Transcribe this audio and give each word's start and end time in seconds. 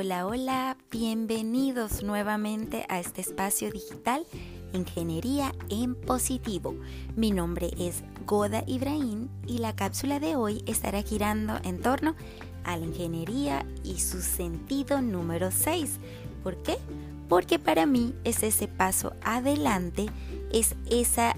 Hola, 0.00 0.28
hola, 0.28 0.76
bienvenidos 0.92 2.04
nuevamente 2.04 2.86
a 2.88 3.00
este 3.00 3.20
espacio 3.20 3.72
digital 3.72 4.24
Ingeniería 4.72 5.52
en 5.70 5.96
Positivo. 5.96 6.76
Mi 7.16 7.32
nombre 7.32 7.72
es 7.80 8.04
Goda 8.24 8.62
Ibrahim 8.68 9.26
y 9.48 9.58
la 9.58 9.74
cápsula 9.74 10.20
de 10.20 10.36
hoy 10.36 10.62
estará 10.68 11.02
girando 11.02 11.58
en 11.64 11.82
torno 11.82 12.14
a 12.62 12.76
la 12.76 12.84
ingeniería 12.84 13.66
y 13.82 13.98
su 13.98 14.20
sentido 14.20 15.02
número 15.02 15.50
6. 15.50 15.98
¿Por 16.44 16.62
qué? 16.62 16.78
Porque 17.28 17.58
para 17.58 17.84
mí 17.84 18.14
es 18.22 18.44
ese 18.44 18.68
paso 18.68 19.14
adelante, 19.24 20.06
es 20.52 20.76
esa 20.88 21.34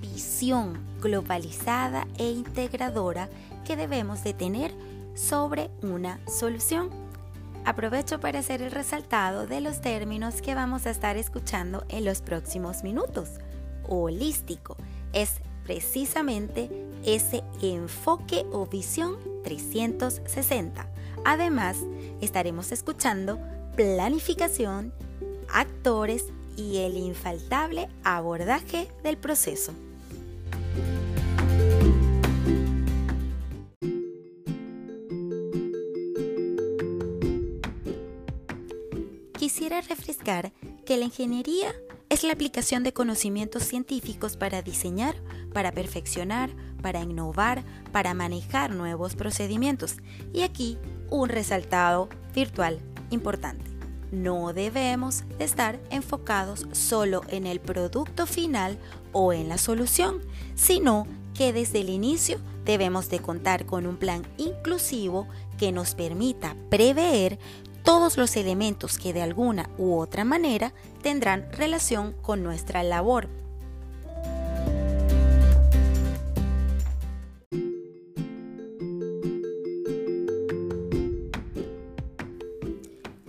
visión 0.00 0.80
globalizada 1.00 2.08
e 2.18 2.28
integradora 2.28 3.28
que 3.64 3.76
debemos 3.76 4.24
de 4.24 4.34
tener 4.34 4.74
sobre 5.14 5.70
una 5.80 6.18
solución. 6.26 6.99
Aprovecho 7.64 8.20
para 8.20 8.38
hacer 8.38 8.62
el 8.62 8.70
resaltado 8.70 9.46
de 9.46 9.60
los 9.60 9.80
términos 9.80 10.40
que 10.40 10.54
vamos 10.54 10.86
a 10.86 10.90
estar 10.90 11.16
escuchando 11.16 11.84
en 11.88 12.04
los 12.04 12.22
próximos 12.22 12.82
minutos. 12.82 13.38
Holístico 13.86 14.76
es 15.12 15.34
precisamente 15.64 16.70
ese 17.04 17.44
enfoque 17.62 18.46
o 18.50 18.66
visión 18.66 19.16
360. 19.44 20.88
Además, 21.24 21.76
estaremos 22.20 22.72
escuchando 22.72 23.38
planificación, 23.76 24.92
actores 25.52 26.24
y 26.56 26.78
el 26.78 26.96
infaltable 26.96 27.88
abordaje 28.04 28.88
del 29.02 29.16
proceso. 29.16 29.74
Quisiera 39.60 39.82
refrescar 39.82 40.52
que 40.86 40.96
la 40.96 41.04
ingeniería 41.04 41.74
es 42.08 42.24
la 42.24 42.32
aplicación 42.32 42.82
de 42.82 42.94
conocimientos 42.94 43.62
científicos 43.62 44.38
para 44.38 44.62
diseñar, 44.62 45.16
para 45.52 45.70
perfeccionar, 45.70 46.48
para 46.80 47.02
innovar, 47.02 47.62
para 47.92 48.14
manejar 48.14 48.70
nuevos 48.70 49.16
procedimientos. 49.16 49.96
Y 50.32 50.44
aquí 50.44 50.78
un 51.10 51.28
resaltado 51.28 52.08
virtual 52.34 52.80
importante. 53.10 53.66
No 54.10 54.54
debemos 54.54 55.24
estar 55.38 55.78
enfocados 55.90 56.66
solo 56.72 57.20
en 57.28 57.46
el 57.46 57.60
producto 57.60 58.24
final 58.24 58.78
o 59.12 59.34
en 59.34 59.50
la 59.50 59.58
solución, 59.58 60.22
sino 60.54 61.06
que 61.34 61.52
desde 61.52 61.80
el 61.80 61.90
inicio 61.90 62.38
debemos 62.64 63.10
de 63.10 63.18
contar 63.18 63.66
con 63.66 63.86
un 63.86 63.98
plan 63.98 64.26
inclusivo 64.38 65.28
que 65.58 65.70
nos 65.70 65.94
permita 65.94 66.56
prever 66.70 67.38
todos 67.90 68.16
los 68.16 68.36
elementos 68.36 68.98
que 68.98 69.12
de 69.12 69.20
alguna 69.20 69.68
u 69.76 69.98
otra 69.98 70.24
manera 70.24 70.72
tendrán 71.02 71.50
relación 71.50 72.12
con 72.22 72.40
nuestra 72.44 72.84
labor. 72.84 73.28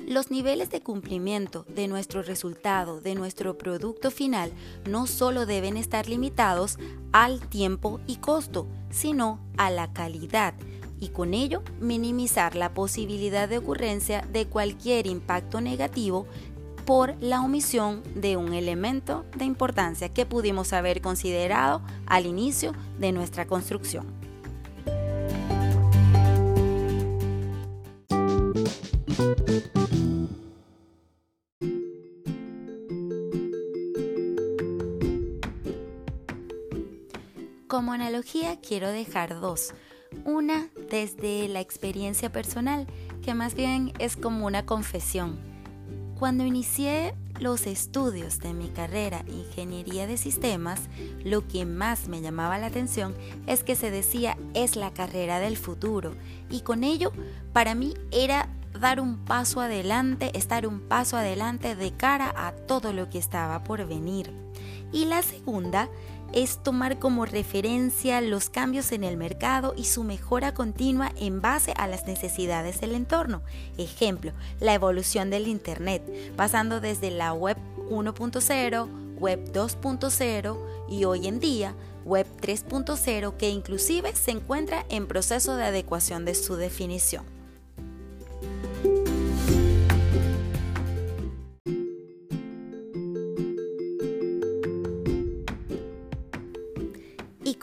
Los 0.06 0.30
niveles 0.30 0.70
de 0.70 0.82
cumplimiento 0.82 1.66
de 1.68 1.88
nuestro 1.88 2.22
resultado, 2.22 3.02
de 3.02 3.16
nuestro 3.16 3.58
producto 3.58 4.12
final, 4.12 4.52
no 4.88 5.08
solo 5.08 5.48
deben 5.48 5.76
estar 5.76 6.08
limitados 6.08 6.78
al 7.12 7.40
tiempo 7.50 8.00
y 8.06 8.18
costo, 8.18 8.68
sino 8.92 9.40
a 9.58 9.72
la 9.72 9.92
calidad 9.92 10.54
y 11.02 11.10
con 11.10 11.34
ello 11.34 11.64
minimizar 11.82 12.56
la 12.56 12.74
posibilidad 12.74 13.50
de 13.50 13.58
ocurrencia 13.58 14.22
de 14.32 14.46
cualquier 14.46 15.08
impacto 15.08 15.60
negativo 15.60 16.28
por 16.86 17.16
la 17.22 17.42
omisión 17.42 18.04
de 18.16 18.38
un 18.38 18.54
elemento 18.54 19.26
de 19.36 19.46
importancia 19.46 20.10
que 20.10 20.26
pudimos 20.26 20.74
haber 20.74 21.02
considerado 21.02 21.82
al 22.06 22.28
inicio 22.28 22.74
de 23.00 23.12
nuestra 23.12 23.48
construcción. 23.48 24.06
Como 37.68 37.94
analogía 37.94 38.60
quiero 38.60 38.90
dejar 38.90 39.40
dos. 39.40 39.74
Una 40.26 40.68
desde 40.90 41.48
la 41.48 41.62
experiencia 41.62 42.32
personal, 42.32 42.88
que 43.24 43.34
más 43.34 43.56
bien 43.56 43.94
es 44.00 44.16
como 44.16 44.46
una 44.46 44.66
confesión. 44.66 45.40
Cuando 46.20 46.46
inicié 46.46 47.16
los 47.40 47.66
estudios 47.66 48.40
de 48.40 48.54
mi 48.54 48.70
carrera 48.70 49.26
Ingeniería 49.28 50.06
de 50.06 50.18
Sistemas, 50.18 50.82
lo 51.24 51.48
que 51.48 51.66
más 51.66 52.08
me 52.08 52.22
llamaba 52.22 52.60
la 52.60 52.68
atención 52.68 53.16
es 53.48 53.64
que 53.64 53.76
se 53.76 53.90
decía 53.90 54.38
es 54.54 54.76
la 54.76 54.94
carrera 54.94 55.40
del 55.40 55.58
futuro 55.58 56.14
y 56.52 56.62
con 56.62 56.84
ello 56.84 57.12
para 57.54 57.74
mí 57.74 57.96
era 58.12 58.50
dar 58.80 59.00
un 59.00 59.18
paso 59.18 59.62
adelante, 59.62 60.32
estar 60.38 60.68
un 60.68 60.82
paso 60.82 61.18
adelante 61.18 61.76
de 61.76 61.92
cara 61.92 62.32
a 62.36 62.52
todo 62.52 62.94
lo 62.94 63.10
que 63.10 63.18
estaba 63.18 63.64
por 63.64 63.88
venir. 63.88 64.32
Y 64.92 65.06
la 65.06 65.24
segunda 65.24 65.90
es 66.34 66.62
tomar 66.64 67.00
como 67.00 67.26
referencia 67.26 68.22
los 68.22 68.50
cambios 68.50 68.92
en 68.92 69.04
el 69.04 69.18
mercado 69.18 69.74
y 69.76 69.86
su 69.86 70.04
mejora 70.04 70.54
continua 70.54 71.12
en 71.18 71.42
base 71.42 71.74
a 71.78 71.88
las 71.88 72.06
necesidades 72.06 72.82
del 72.82 72.94
entorno. 72.94 73.42
Ejemplo, 73.78 74.34
la 74.60 74.74
evolución 74.74 75.30
del 75.30 75.48
Internet, 75.48 76.04
pasando 76.36 76.80
desde 76.80 77.12
la 77.12 77.34
web 77.34 77.58
1.0, 77.90 79.18
web 79.20 79.52
2.0 79.52 80.58
y 80.90 81.06
hoy 81.06 81.28
en 81.28 81.40
día 81.40 81.76
web 82.06 82.26
3.0 82.42 83.38
que 83.38 83.50
inclusive 83.50 84.16
se 84.16 84.32
encuentra 84.32 84.86
en 84.90 85.08
proceso 85.08 85.56
de 85.56 85.66
adecuación 85.66 86.26
de 86.26 86.36
su 86.36 86.56
definición. 86.56 87.41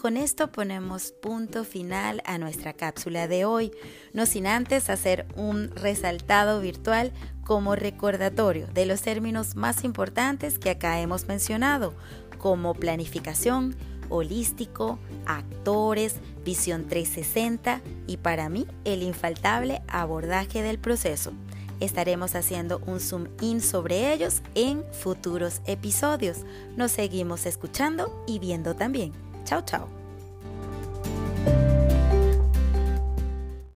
Con 0.00 0.16
esto 0.16 0.52
ponemos 0.52 1.10
punto 1.10 1.64
final 1.64 2.22
a 2.24 2.38
nuestra 2.38 2.72
cápsula 2.72 3.26
de 3.26 3.44
hoy, 3.44 3.72
no 4.12 4.26
sin 4.26 4.46
antes 4.46 4.90
hacer 4.90 5.26
un 5.34 5.72
resaltado 5.74 6.60
virtual 6.60 7.12
como 7.42 7.74
recordatorio 7.74 8.68
de 8.68 8.86
los 8.86 9.02
términos 9.02 9.56
más 9.56 9.82
importantes 9.82 10.60
que 10.60 10.70
acá 10.70 11.00
hemos 11.00 11.26
mencionado, 11.26 11.94
como 12.38 12.74
planificación, 12.74 13.74
holístico, 14.08 15.00
actores, 15.26 16.14
visión 16.44 16.86
360 16.86 17.80
y 18.06 18.18
para 18.18 18.48
mí 18.48 18.68
el 18.84 19.02
infaltable 19.02 19.82
abordaje 19.88 20.62
del 20.62 20.78
proceso. 20.78 21.32
Estaremos 21.80 22.36
haciendo 22.36 22.80
un 22.86 23.00
zoom 23.00 23.26
in 23.40 23.60
sobre 23.60 24.12
ellos 24.12 24.42
en 24.54 24.84
futuros 24.92 25.60
episodios. 25.66 26.38
Nos 26.76 26.92
seguimos 26.92 27.46
escuchando 27.46 28.24
y 28.26 28.38
viendo 28.38 28.74
también. 28.74 29.27
Toto. 29.48 29.97